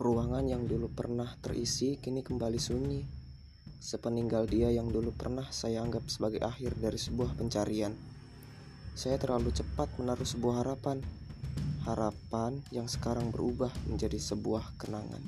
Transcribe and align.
Ruangan 0.00 0.48
yang 0.48 0.64
dulu 0.64 0.88
pernah 0.88 1.28
terisi 1.44 2.00
kini 2.00 2.24
kembali 2.24 2.56
sunyi. 2.56 3.04
Sepeninggal 3.84 4.48
dia 4.48 4.72
yang 4.72 4.88
dulu 4.88 5.12
pernah 5.12 5.44
saya 5.52 5.84
anggap 5.84 6.08
sebagai 6.08 6.40
akhir 6.40 6.80
dari 6.80 6.96
sebuah 6.96 7.36
pencarian. 7.36 7.92
Saya 8.96 9.20
terlalu 9.20 9.52
cepat 9.52 9.92
menaruh 10.00 10.24
sebuah 10.24 10.64
harapan. 10.64 11.04
Harapan 11.84 12.64
yang 12.72 12.88
sekarang 12.88 13.28
berubah 13.28 13.68
menjadi 13.92 14.16
sebuah 14.16 14.80
kenangan. 14.80 15.20